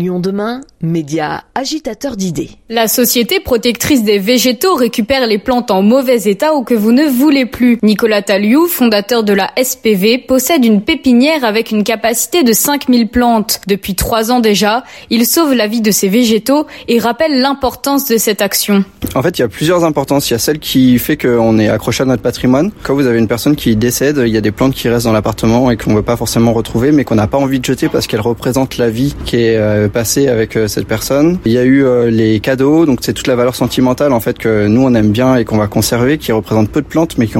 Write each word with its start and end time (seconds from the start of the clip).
Lyon 0.00 0.20
demain, 0.20 0.60
média 0.80 1.42
agitateur 1.56 2.16
d'idées. 2.16 2.50
La 2.68 2.86
société 2.86 3.40
protectrice 3.40 4.04
des 4.04 4.20
végétaux 4.20 4.76
récupère 4.76 5.26
les 5.26 5.38
plantes 5.38 5.72
en 5.72 5.82
mauvais 5.82 6.22
état 6.30 6.54
ou 6.54 6.62
que 6.62 6.74
vous 6.74 6.92
ne 6.92 7.02
voulez 7.02 7.46
plus. 7.46 7.80
Nicolas 7.82 8.22
Taliou, 8.22 8.68
fondateur 8.68 9.24
de 9.24 9.32
la 9.32 9.50
SPV, 9.60 10.18
possède 10.18 10.64
une 10.64 10.82
pépinière 10.82 11.42
avec 11.42 11.72
une 11.72 11.82
capacité 11.82 12.44
de 12.44 12.52
5000 12.52 13.08
plantes. 13.08 13.60
Depuis 13.66 13.96
trois 13.96 14.30
ans 14.30 14.38
déjà, 14.38 14.84
il 15.10 15.26
sauve 15.26 15.52
la 15.52 15.66
vie 15.66 15.80
de 15.80 15.90
ces 15.90 16.08
végétaux 16.08 16.68
et 16.86 17.00
rappelle 17.00 17.40
l'importance 17.40 18.06
de 18.06 18.18
cette 18.18 18.40
action. 18.40 18.84
En 19.16 19.22
fait, 19.22 19.36
il 19.36 19.40
y 19.40 19.44
a 19.44 19.48
plusieurs 19.48 19.82
importances. 19.82 20.30
Il 20.30 20.34
y 20.34 20.36
a 20.36 20.38
celle 20.38 20.60
qui 20.60 20.96
fait 21.00 21.16
qu'on 21.16 21.58
est 21.58 21.70
accroché 21.70 22.04
à 22.04 22.06
notre 22.06 22.22
patrimoine. 22.22 22.70
Quand 22.84 22.94
vous 22.94 23.08
avez 23.08 23.18
une 23.18 23.26
personne 23.26 23.56
qui 23.56 23.74
décède, 23.74 24.22
il 24.24 24.32
y 24.32 24.36
a 24.36 24.42
des 24.42 24.52
plantes 24.52 24.74
qui 24.74 24.88
restent 24.88 25.06
dans 25.06 25.12
l'appartement 25.12 25.72
et 25.72 25.76
qu'on 25.76 25.90
ne 25.90 25.96
veut 25.96 26.02
pas 26.02 26.16
forcément 26.16 26.52
retrouver, 26.52 26.92
mais 26.92 27.02
qu'on 27.02 27.16
n'a 27.16 27.26
pas 27.26 27.38
envie 27.38 27.58
de 27.58 27.64
jeter 27.64 27.88
parce 27.88 28.06
qu'elles 28.06 28.20
représentent 28.20 28.76
la 28.76 28.90
vie 28.90 29.16
qui 29.24 29.38
est 29.38 29.87
passé 29.88 30.28
avec 30.28 30.56
euh, 30.56 30.68
cette 30.68 30.86
personne. 30.86 31.38
Il 31.44 31.52
y 31.52 31.58
a 31.58 31.64
eu 31.64 31.84
euh, 31.84 32.10
les 32.10 32.40
cadeaux, 32.40 32.86
donc 32.86 33.00
c'est 33.02 33.12
toute 33.12 33.26
la 33.26 33.36
valeur 33.36 33.54
sentimentale 33.54 34.12
en 34.12 34.20
fait 34.20 34.38
que 34.38 34.66
nous 34.66 34.82
on 34.82 34.94
aime 34.94 35.10
bien 35.10 35.36
et 35.36 35.44
qu'on 35.44 35.58
va 35.58 35.66
conserver, 35.66 36.18
qui 36.18 36.32
représentent 36.32 36.70
peu 36.70 36.82
de 36.82 36.86
plantes 36.86 37.18
mais 37.18 37.26
qui, 37.26 37.34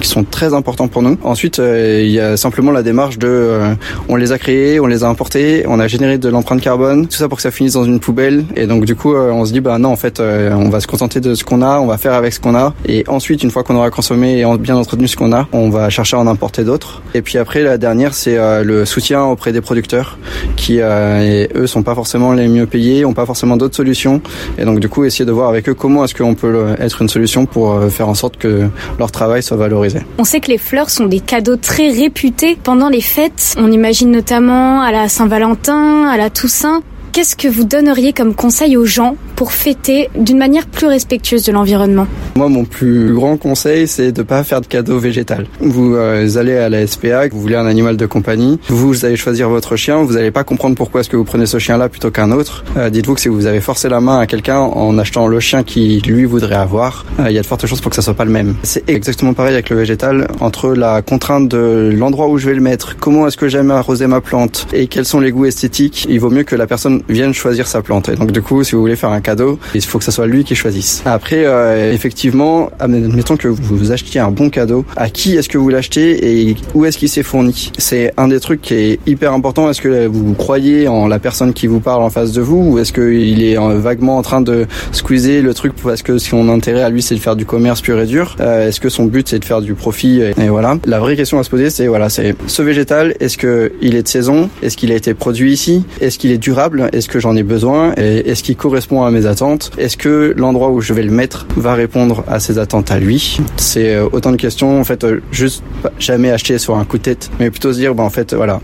qui 0.00 0.08
sont 0.08 0.24
très 0.24 0.54
importants 0.54 0.88
pour 0.88 1.02
nous. 1.02 1.16
Ensuite, 1.22 1.58
euh, 1.58 2.02
il 2.04 2.10
y 2.10 2.20
a 2.20 2.36
simplement 2.36 2.70
la 2.70 2.82
démarche 2.82 3.18
de, 3.18 3.60
on 4.08 4.16
les 4.16 4.32
a 4.32 4.38
créés, 4.38 4.80
on 4.80 4.86
les 4.86 5.04
a 5.04 5.08
importés, 5.08 5.64
on 5.66 5.80
a 5.80 5.88
généré 5.88 6.18
de 6.18 6.28
l'empreinte 6.28 6.60
carbone, 6.60 7.06
tout 7.06 7.16
ça 7.16 7.28
pour 7.28 7.36
que 7.36 7.42
ça 7.42 7.50
finisse 7.50 7.74
dans 7.74 7.84
une 7.84 8.00
poubelle. 8.00 8.44
Et 8.56 8.66
donc 8.66 8.84
du 8.84 8.94
coup, 8.94 9.14
on 9.14 9.44
se 9.44 9.52
dit 9.52 9.60
bah 9.60 9.78
non 9.78 9.90
en 9.90 9.96
fait, 9.96 10.20
on 10.20 10.68
va 10.68 10.80
se 10.80 10.86
contenter 10.86 11.20
de 11.20 11.34
ce 11.34 11.44
qu'on 11.44 11.62
a, 11.62 11.78
on 11.78 11.86
va 11.86 11.98
faire 11.98 12.14
avec 12.14 12.32
ce 12.32 12.40
qu'on 12.40 12.54
a. 12.54 12.74
Et 12.86 13.04
ensuite, 13.08 13.42
une 13.42 13.50
fois 13.50 13.62
qu'on 13.62 13.76
aura 13.76 13.90
consommé 13.90 14.40
et 14.40 14.58
bien 14.58 14.76
entretenu 14.76 15.08
ce 15.08 15.16
qu'on 15.16 15.32
a, 15.32 15.48
on 15.52 15.70
va 15.70 15.90
chercher 15.90 16.16
à 16.16 16.20
en 16.20 16.26
importer 16.26 16.64
d'autres. 16.64 17.02
Et 17.14 17.22
puis 17.22 17.38
après, 17.38 17.62
la 17.62 17.78
dernière, 17.78 18.14
c'est 18.14 18.36
le 18.62 18.84
soutien 18.84 19.24
auprès 19.24 19.52
des 19.52 19.60
producteurs 19.60 20.18
qui, 20.56 20.80
eux, 20.80 21.66
sont 21.66 21.73
pas 21.82 21.94
forcément 21.94 22.32
les 22.32 22.48
mieux 22.48 22.66
payés, 22.66 23.04
ont 23.04 23.12
pas 23.12 23.26
forcément 23.26 23.56
d'autres 23.56 23.76
solutions. 23.76 24.20
Et 24.58 24.64
donc 24.64 24.80
du 24.80 24.88
coup, 24.88 25.04
essayer 25.04 25.24
de 25.24 25.32
voir 25.32 25.48
avec 25.48 25.68
eux 25.68 25.74
comment 25.74 26.04
est-ce 26.04 26.14
qu'on 26.14 26.34
peut 26.34 26.74
être 26.78 27.02
une 27.02 27.08
solution 27.08 27.46
pour 27.46 27.72
euh, 27.72 27.88
faire 27.88 28.08
en 28.08 28.14
sorte 28.14 28.36
que 28.36 28.68
leur 28.98 29.10
travail 29.10 29.42
soit 29.42 29.56
valorisé. 29.56 30.00
On 30.18 30.24
sait 30.24 30.40
que 30.40 30.48
les 30.48 30.58
fleurs 30.58 30.90
sont 30.90 31.06
des 31.06 31.20
cadeaux 31.20 31.56
très 31.56 31.90
réputés 31.90 32.56
pendant 32.62 32.88
les 32.88 33.00
fêtes. 33.00 33.54
On 33.58 33.70
imagine 33.70 34.10
notamment 34.10 34.80
à 34.80 34.92
la 34.92 35.08
Saint-Valentin, 35.08 36.06
à 36.06 36.16
la 36.16 36.30
Toussaint. 36.30 36.82
Qu'est-ce 37.14 37.36
que 37.36 37.46
vous 37.46 37.62
donneriez 37.62 38.12
comme 38.12 38.34
conseil 38.34 38.76
aux 38.76 38.86
gens 38.86 39.16
pour 39.36 39.52
fêter 39.52 40.10
d'une 40.16 40.36
manière 40.36 40.66
plus 40.66 40.88
respectueuse 40.88 41.44
de 41.44 41.52
l'environnement? 41.52 42.08
Moi, 42.34 42.48
mon 42.48 42.64
plus 42.64 43.14
grand 43.14 43.36
conseil, 43.36 43.86
c'est 43.86 44.10
de 44.10 44.24
pas 44.24 44.42
faire 44.42 44.60
de 44.60 44.66
cadeaux 44.66 44.98
végétal. 44.98 45.46
Vous 45.60 45.94
euh, 45.94 46.36
allez 46.36 46.56
à 46.56 46.68
la 46.68 46.84
SPA, 46.84 47.28
vous 47.28 47.40
voulez 47.40 47.54
un 47.54 47.66
animal 47.66 47.96
de 47.96 48.06
compagnie, 48.06 48.58
vous 48.66 49.04
allez 49.04 49.14
choisir 49.14 49.48
votre 49.48 49.76
chien, 49.76 50.02
vous 50.02 50.14
n'allez 50.14 50.32
pas 50.32 50.42
comprendre 50.42 50.74
pourquoi 50.74 51.02
est-ce 51.02 51.08
que 51.08 51.16
vous 51.16 51.22
prenez 51.22 51.46
ce 51.46 51.60
chien-là 51.60 51.88
plutôt 51.88 52.10
qu'un 52.10 52.32
autre. 52.32 52.64
Euh, 52.76 52.90
dites-vous 52.90 53.14
que 53.14 53.20
si 53.20 53.28
vous 53.28 53.46
avez 53.46 53.60
forcé 53.60 53.88
la 53.88 54.00
main 54.00 54.18
à 54.18 54.26
quelqu'un 54.26 54.58
en 54.58 54.98
achetant 54.98 55.28
le 55.28 55.38
chien 55.38 55.62
qui 55.62 56.00
lui 56.00 56.24
voudrait 56.24 56.56
avoir, 56.56 57.04
euh, 57.20 57.30
il 57.30 57.34
y 57.36 57.38
a 57.38 57.42
de 57.42 57.46
fortes 57.46 57.64
chances 57.66 57.80
pour 57.80 57.90
que 57.90 57.96
ça 57.96 58.02
soit 58.02 58.14
pas 58.14 58.24
le 58.24 58.32
même. 58.32 58.56
C'est 58.64 58.90
exactement 58.90 59.34
pareil 59.34 59.54
avec 59.54 59.70
le 59.70 59.76
végétal. 59.76 60.26
Entre 60.40 60.74
la 60.74 61.00
contrainte 61.00 61.46
de 61.46 61.92
l'endroit 61.96 62.26
où 62.26 62.38
je 62.38 62.48
vais 62.48 62.56
le 62.56 62.60
mettre, 62.60 62.96
comment 62.96 63.28
est-ce 63.28 63.36
que 63.36 63.46
j'aime 63.46 63.70
arroser 63.70 64.08
ma 64.08 64.20
plante 64.20 64.66
et 64.72 64.88
quels 64.88 65.04
sont 65.04 65.20
les 65.20 65.30
goûts 65.30 65.44
esthétiques, 65.44 66.08
il 66.10 66.18
vaut 66.18 66.30
mieux 66.30 66.42
que 66.42 66.56
la 66.56 66.66
personne 66.66 67.03
vienne 67.08 67.32
choisir 67.34 67.66
sa 67.66 67.82
plante. 67.82 68.08
Et 68.08 68.16
donc 68.16 68.32
du 68.32 68.42
coup, 68.42 68.62
si 68.64 68.74
vous 68.74 68.80
voulez 68.80 68.96
faire 68.96 69.10
un 69.10 69.20
cadeau, 69.20 69.58
il 69.74 69.82
faut 69.82 69.98
que 69.98 70.04
ce 70.04 70.10
soit 70.10 70.26
lui 70.26 70.44
qui 70.44 70.54
choisisse. 70.54 71.02
Après, 71.04 71.44
euh, 71.44 71.92
effectivement, 71.92 72.70
admettons 72.80 73.36
que 73.36 73.48
vous 73.48 73.92
achetiez 73.92 74.20
un 74.20 74.30
bon 74.30 74.50
cadeau, 74.50 74.84
à 74.96 75.08
qui 75.10 75.36
est-ce 75.36 75.48
que 75.48 75.58
vous 75.58 75.68
l'achetez 75.68 76.48
et 76.48 76.56
où 76.74 76.84
est-ce 76.84 76.98
qu'il 76.98 77.08
s'est 77.08 77.22
fourni? 77.22 77.72
C'est 77.78 78.12
un 78.16 78.28
des 78.28 78.40
trucs 78.40 78.62
qui 78.62 78.74
est 78.74 79.00
hyper 79.06 79.32
important. 79.32 79.70
Est-ce 79.70 79.80
que 79.80 80.06
vous 80.06 80.34
croyez 80.34 80.88
en 80.88 81.06
la 81.06 81.18
personne 81.18 81.52
qui 81.52 81.66
vous 81.66 81.80
parle 81.80 82.02
en 82.02 82.10
face 82.10 82.32
de 82.32 82.40
vous 82.40 82.72
ou 82.72 82.78
est-ce 82.78 82.92
qu'il 82.92 83.42
est 83.42 83.58
euh, 83.58 83.78
vaguement 83.78 84.18
en 84.18 84.22
train 84.22 84.40
de 84.40 84.66
squeezer 84.92 85.42
le 85.42 85.54
truc 85.54 85.72
parce 85.82 86.02
que 86.02 86.18
son 86.18 86.48
intérêt 86.48 86.82
à 86.82 86.90
lui 86.90 87.02
c'est 87.02 87.14
de 87.14 87.20
faire 87.20 87.36
du 87.36 87.46
commerce 87.46 87.80
pur 87.80 87.98
et 88.00 88.06
dur? 88.06 88.36
Euh, 88.40 88.68
Est-ce 88.68 88.80
que 88.80 88.88
son 88.88 89.04
but 89.04 89.28
c'est 89.28 89.38
de 89.38 89.44
faire 89.44 89.60
du 89.60 89.74
profit 89.74 90.20
et, 90.20 90.48
voilà. 90.48 90.76
La 90.86 91.00
vraie 91.00 91.16
question 91.16 91.38
à 91.38 91.42
se 91.42 91.50
poser 91.50 91.70
c'est 91.70 91.86
voilà, 91.86 92.08
c'est 92.08 92.34
ce 92.46 92.62
végétal, 92.62 93.14
est-ce 93.20 93.36
que 93.36 93.72
il 93.80 93.94
est 93.96 94.02
de 94.02 94.08
saison? 94.08 94.48
Est-ce 94.62 94.76
qu'il 94.76 94.92
a 94.92 94.94
été 94.94 95.14
produit 95.14 95.52
ici? 95.52 95.84
Est-ce 96.00 96.18
qu'il 96.18 96.30
est 96.30 96.38
durable? 96.38 96.88
Est-ce 96.94 97.08
que 97.08 97.18
j'en 97.18 97.36
ai 97.36 97.42
besoin 97.42 97.92
est-ce 97.96 98.42
qu'il 98.42 98.56
correspond 98.56 99.02
à 99.02 99.10
mes 99.10 99.26
attentes? 99.26 99.70
Est-ce 99.78 99.96
que 99.96 100.32
l'endroit 100.36 100.70
où 100.70 100.80
je 100.80 100.92
vais 100.94 101.02
le 101.02 101.10
mettre 101.10 101.46
va 101.56 101.74
répondre 101.74 102.24
à 102.28 102.40
ses 102.40 102.58
attentes 102.58 102.90
à 102.90 102.98
lui? 102.98 103.38
C'est 103.56 103.94
euh, 103.94 104.08
autant 104.12 104.30
de 104.30 104.36
questions. 104.36 104.80
En 104.80 104.84
fait 104.84 105.04
euh, 105.04 105.20
juste 105.32 105.62
jamais 105.98 106.30
acheter 106.30 106.58
sur 106.58 106.76
un 106.76 106.84
coup 106.84 106.98
de 106.98 107.02
tête 107.02 107.30
mais 107.40 107.50
plutôt 107.50 107.72
se 107.72 107.78
dire 107.78 107.94
bah 107.94 108.04
en 108.04 108.10
fait 108.10 108.34
voilà 108.34 108.60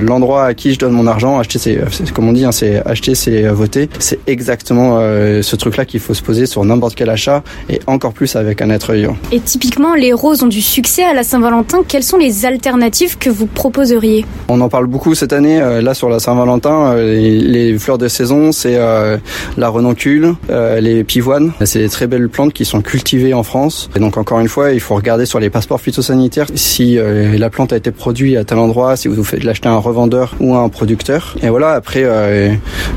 l'endroit 0.00 0.44
à 0.44 0.54
qui 0.54 0.72
je 0.74 0.78
donne 0.78 0.92
mon 0.92 1.06
argent 1.06 1.38
acheter 1.38 1.58
c'est 1.58 2.12
comme 2.12 2.28
on 2.28 2.32
dit 2.32 2.44
hein, 2.44 2.52
c'est 2.52 2.84
acheter 2.86 3.14
c'est 3.14 3.42
voter 3.48 3.88
c'est 3.98 4.18
exactement 4.26 4.98
euh, 4.98 5.42
ce 5.42 5.56
truc 5.56 5.76
là 5.76 5.84
qu'il 5.84 6.00
faut 6.00 6.14
se 6.14 6.22
poser 6.22 6.46
sur 6.46 6.64
n'importe 6.64 6.94
quel 6.94 7.10
achat 7.10 7.42
et 7.68 7.80
encore 7.86 8.12
plus 8.12 8.36
avec 8.36 8.62
un 8.62 8.70
être 8.70 8.92
vivant. 8.92 9.16
Et 9.32 9.40
typiquement 9.40 9.94
les 9.94 10.12
roses 10.12 10.42
ont 10.42 10.48
du 10.48 10.62
succès 10.62 11.04
à 11.04 11.14
la 11.14 11.22
Saint-Valentin, 11.22 11.78
quelles 11.86 12.02
sont 12.02 12.16
les 12.16 12.46
alternatives 12.46 13.18
que 13.18 13.30
vous 13.30 13.46
proposeriez? 13.46 14.24
On 14.48 14.60
en 14.60 14.68
parle 14.68 14.86
beaucoup 14.86 15.14
cette 15.14 15.32
année 15.32 15.60
là 15.80 15.94
sur 15.94 16.08
la 16.08 16.18
Saint-Valentin 16.18 16.94
les, 16.96 17.40
les 17.40 17.78
fleurs 17.78 17.98
de 17.98 18.08
saison, 18.08 18.52
c'est 18.52 18.76
euh, 18.76 19.18
la 19.56 19.68
renoncule, 19.68 20.34
euh, 20.50 20.80
les 20.80 21.04
pivoines. 21.04 21.52
C'est 21.64 21.80
des 21.80 21.88
très 21.88 22.06
belles 22.06 22.28
plantes 22.28 22.52
qui 22.52 22.64
sont 22.64 22.82
cultivées 22.82 23.34
en 23.34 23.42
France. 23.42 23.90
Et 23.96 24.00
donc 24.00 24.16
encore 24.16 24.40
une 24.40 24.48
fois, 24.48 24.72
il 24.72 24.80
faut 24.80 24.94
regarder 24.94 25.26
sur 25.26 25.40
les 25.40 25.50
passeports 25.50 25.80
phytosanitaires 25.80 26.46
si 26.54 26.98
euh, 26.98 27.36
la 27.38 27.50
plante 27.50 27.72
a 27.72 27.76
été 27.76 27.90
produite 27.90 28.36
à 28.36 28.44
tel 28.44 28.58
endroit, 28.58 28.96
si 28.96 29.08
vous 29.08 29.24
faites 29.24 29.44
l'acheter 29.44 29.53
à 29.64 29.70
un 29.70 29.78
revendeur 29.78 30.34
ou 30.40 30.54
un 30.54 30.68
producteur. 30.68 31.36
Et 31.42 31.48
voilà, 31.48 31.70
après, 31.70 32.04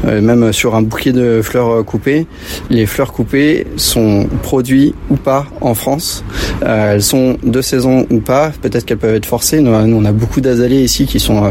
même 0.05 0.51
sur 0.53 0.75
un 0.75 0.81
bouquet 0.81 1.11
de 1.11 1.41
fleurs 1.41 1.83
coupées, 1.85 2.27
les 2.69 2.85
fleurs 2.85 3.13
coupées 3.13 3.67
sont 3.77 4.27
produites 4.43 4.95
ou 5.09 5.15
pas 5.15 5.45
en 5.61 5.73
France. 5.73 6.23
elles 6.65 7.03
sont 7.03 7.37
de 7.43 7.61
saison 7.61 8.05
ou 8.09 8.19
pas. 8.19 8.51
Peut-être 8.61 8.85
qu'elles 8.85 8.97
peuvent 8.97 9.15
être 9.15 9.25
forcées. 9.25 9.59
Nous, 9.61 9.71
on 9.71 10.05
a 10.05 10.11
beaucoup 10.11 10.41
d'azalées 10.41 10.83
ici 10.83 11.05
qui 11.05 11.19
sont, 11.19 11.43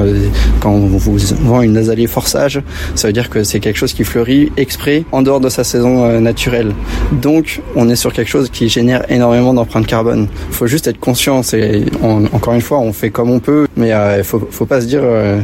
quand 0.60 0.70
on 0.70 0.86
vous 0.86 1.16
vend 1.42 1.62
une 1.62 1.76
azalée 1.76 2.06
forçage, 2.06 2.60
ça 2.94 3.08
veut 3.08 3.12
dire 3.12 3.30
que 3.30 3.44
c'est 3.44 3.60
quelque 3.60 3.76
chose 3.76 3.92
qui 3.92 4.04
fleurit 4.04 4.52
exprès 4.56 5.04
en 5.12 5.22
dehors 5.22 5.40
de 5.40 5.48
sa 5.48 5.64
saison 5.64 6.04
euh, 6.04 6.20
naturelle. 6.20 6.72
Donc, 7.12 7.60
on 7.74 7.88
est 7.88 7.96
sur 7.96 8.12
quelque 8.12 8.28
chose 8.28 8.50
qui 8.50 8.68
génère 8.68 9.10
énormément 9.10 9.54
d'empreintes 9.54 9.86
carbone. 9.86 10.28
Faut 10.50 10.66
juste 10.66 10.86
être 10.86 10.98
conscient. 10.98 11.42
C'est 11.42 11.84
encore 12.02 12.54
une 12.54 12.60
fois, 12.60 12.78
on 12.78 12.92
fait 12.92 13.10
comme 13.10 13.30
on 13.30 13.40
peut, 13.40 13.66
mais 13.76 13.92
euh, 13.92 14.18
il 14.18 14.24
faut, 14.24 14.46
faut 14.50 14.66
pas 14.66 14.80
se 14.80 14.86
dire 14.86 14.95
euh, 15.04 15.40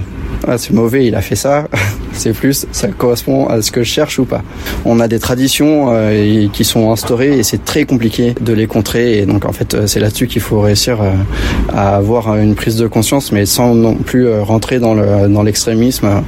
ah, 0.47 0.59
c'est 0.59 0.73
mauvais, 0.73 1.07
il 1.07 1.15
a 1.15 1.23
fait 1.23 1.37
ça. 1.37 1.69
C'est 2.12 2.33
plus, 2.33 2.67
ça 2.73 2.89
correspond 2.89 3.47
à 3.47 3.62
ce 3.62 3.71
que 3.71 3.83
je 3.83 3.91
cherche 3.91 4.19
ou 4.19 4.25
pas. 4.25 4.43
On 4.84 5.00
a 5.00 5.09
des 5.09 5.19
traditions 5.19 5.89
euh, 5.91 6.47
qui 6.53 6.65
sont 6.65 6.91
instaurées 6.91 7.39
et 7.39 7.43
c'est 7.43 7.65
très 7.65 7.84
compliqué 7.84 8.34
de 8.41 8.53
les 8.53 8.67
contrer. 8.67 9.19
Et 9.19 9.27
donc 9.27 9.45
en 9.45 9.53
fait, 9.53 9.75
euh, 9.75 9.87
c'est 9.87 10.00
là-dessus 10.00 10.27
qu'il 10.27 10.43
faut 10.43 10.61
réussir 10.61 11.00
euh, 11.00 11.12
à 11.73 11.97
avoir 11.97 12.37
une 12.37 12.55
prise 12.55 12.77
de 12.77 12.87
conscience, 12.87 13.33
mais 13.33 13.47
sans 13.47 13.75
non 13.75 13.95
plus 13.95 14.28
rentrer 14.41 14.78
dans 14.78 14.95
le 14.95 15.28
dans 15.28 15.43
l'extrémisme 15.43 16.23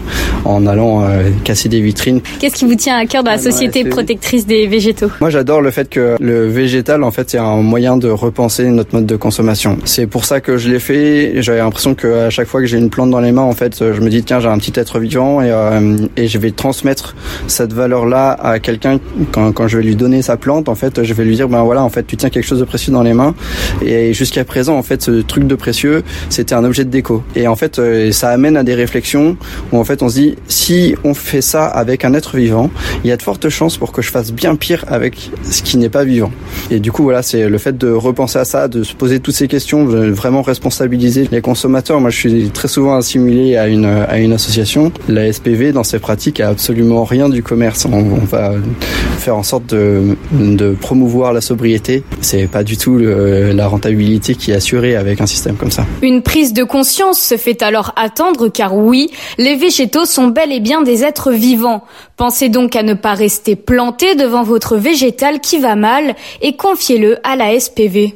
en 0.45 0.67
allant 0.67 1.07
casser 1.43 1.69
des 1.69 1.81
vitrines. 1.81 2.21
Qu'est-ce 2.39 2.57
qui 2.57 2.65
vous 2.65 2.75
tient 2.75 2.97
à 2.97 3.07
cœur 3.07 3.23
dans 3.23 3.31
la 3.31 3.37
ah, 3.37 3.41
société 3.41 3.85
protectrice 3.85 4.47
des 4.47 4.67
végétaux? 4.67 5.11
Moi, 5.21 5.31
j'adore 5.31 5.61
le 5.61 5.71
fait 5.71 5.89
que 5.89 6.17
le 6.21 6.49
végétal, 6.49 7.03
en 7.03 7.11
fait, 7.11 7.31
c'est 7.31 7.39
un 7.39 7.57
moyen 7.57 7.97
de 7.97 8.09
repenser 8.09 8.65
notre 8.69 8.95
mode 8.95 9.07
de 9.07 9.17
consommation. 9.17 9.79
C'est 9.85 10.07
pour 10.07 10.25
ça 10.25 10.41
que 10.41 10.57
je 10.57 10.71
l'ai 10.71 10.79
fait. 10.79 11.43
J'avais 11.43 11.59
l'impression 11.59 11.95
que 11.95 12.27
à 12.27 12.31
chaque 12.31 12.49
fois 12.49 12.61
que 12.61 12.67
j'ai 12.67 12.79
une 12.79 12.91
plante 12.91 13.11
dans 13.11 13.21
les 13.21 13.33
mains, 13.33 13.43
en 13.43 13.53
fait, 13.53 13.79
je 13.81 14.01
me 14.01 14.09
dis 14.09 14.23
tiens 14.23 14.41
j'ai 14.41 14.49
un 14.49 14.59
petit 14.59 14.79
être 14.79 14.99
vivant 14.99 15.41
et, 15.43 15.51
euh, 15.75 15.97
et 16.17 16.27
je 16.27 16.39
vais 16.39 16.51
transmettre 16.51 17.15
cette 17.47 17.73
valeur 17.73 18.07
là 18.07 18.33
à 18.33 18.59
quelqu'un 18.59 18.99
quand, 19.33 19.53
quand 19.53 19.69
je 19.69 19.79
vais 19.79 19.85
lui 19.85 19.97
donner 19.97 20.23
sa 20.23 20.37
plante 20.37 20.69
en 20.69 20.75
fait 20.75 21.03
je 21.03 21.15
vais 21.15 21.25
lui 21.25 21.37
dire 21.37 21.49
ben 21.49 21.63
voilà 21.63 21.83
en 21.83 21.89
fait 21.89 22.07
tu 22.07 22.17
tiens 22.17 22.31
quelque 22.31 22.47
chose 22.47 22.61
de 22.61 22.65
précieux 22.65 22.93
dans 22.93 23.03
les 23.03 23.15
mains. 23.15 23.35
Et 23.85 24.13
jusqu'à 24.15 24.45
présent 24.45 24.77
en 24.77 24.83
fait 24.83 25.03
ce 25.03 25.23
truc 25.23 25.47
de 25.47 25.55
précieux 25.55 26.03
c'était 26.31 26.55
un 26.55 26.65
objet 26.65 26.85
de 26.85 26.91
déco. 26.91 27.23
Et 27.37 27.47
en 27.47 27.57
fait 27.57 27.79
euh, 27.79 28.13
ça 28.13 28.31
amène 28.31 28.57
à 28.57 28.63
des 28.63 28.75
réflexions 28.75 29.37
où 29.73 29.79
en 29.79 29.85
fait 29.85 30.03
on 30.03 30.09
se 30.09 30.15
dit 30.15 30.37
si 30.49 30.95
on 31.05 31.15
fait 31.15 31.43
ça 31.43 31.67
avec 31.67 32.05
un 32.05 32.15
être 32.15 32.37
vivant 32.37 32.71
il 33.03 33.11
y 33.11 33.13
a 33.13 33.17
de 33.17 33.23
fortes 33.23 33.49
chances 33.49 33.77
pour 33.77 33.93
que 33.93 34.03
je 34.03 34.11
fasse 34.11 34.33
bien 34.33 34.57
pire 34.57 34.85
avec 34.89 35.31
ce 35.51 35.63
qui 35.63 35.77
n'est 35.77 35.89
pas 35.89 36.05
vivant. 36.05 36.31
Et 36.71 36.81
du 36.81 36.93
coup 36.93 37.03
voilà 37.03 37.23
c'est 37.23 37.49
le 37.49 37.59
fait 37.59 37.77
de 37.77 37.91
repenser 37.91 38.39
à 38.39 38.45
ça 38.45 38.69
de 38.69 38.83
se 38.83 38.95
poser 38.95 39.21
toutes 39.21 39.35
ces 39.35 39.49
questions 39.49 39.85
de 39.85 40.11
vraiment 40.11 40.43
responsabiliser 40.43 41.29
les 41.31 41.41
consommateurs. 41.41 42.01
Moi 42.01 42.11
je 42.11 42.17
suis 42.17 42.51
très 42.51 42.69
souvent 42.69 42.97
assimilé 42.97 43.57
à 43.57 43.69
une 43.69 43.85
à 43.85 44.19
une 44.19 44.33
association. 44.33 44.93
La 45.09 45.33
SPV, 45.33 45.64
dans 45.73 45.85
ses 45.85 45.99
pratiques, 45.99 46.41
a 46.41 46.49
absolument 46.49 47.05
rien 47.05 47.29
du 47.29 47.43
commerce. 47.43 47.87
On, 47.91 48.03
va 48.25 48.53
faire 49.19 49.37
en 49.37 49.43
sorte 49.43 49.67
de, 49.67 50.17
de 50.33 50.73
promouvoir 50.73 51.33
la 51.33 51.41
sobriété. 51.41 52.03
C'est 52.21 52.47
pas 52.47 52.65
du 52.65 52.77
tout 52.77 52.99
la 52.99 53.67
rentabilité 53.67 54.35
qui 54.35 54.51
est 54.51 54.55
assurée 54.55 54.97
avec 54.97 55.21
un 55.21 55.27
système 55.27 55.57
comme 55.57 55.71
ça. 55.71 55.87
Une 56.03 56.23
prise 56.23 56.53
de 56.53 56.65
conscience 56.65 57.21
se 57.21 57.37
fait 57.37 57.63
alors 57.63 57.93
attendre 57.97 58.49
car 58.49 58.77
oui, 58.77 59.11
les 59.39 59.57
végétaux 59.57 60.05
sont 60.05 60.29
bel 60.29 60.53
et 60.53 60.61
bien 60.61 60.83
des 60.83 61.05
êtres 61.05 61.33
vivants. 61.33 61.85
Pensez 62.17 62.49
donc 62.49 62.77
à 62.77 62.83
ne 62.83 62.95
pas 62.95 63.15
rester 63.15 63.57
planté 63.57 64.15
devant 64.15 64.43
votre 64.43 64.77
végétal 64.77 65.41
qui 65.41 65.59
va 65.59 65.77
mal 65.77 66.15
et 66.43 66.57
confiez-le 66.57 67.19
à 67.27 67.37
la 67.37 67.59
SPV. 67.59 68.13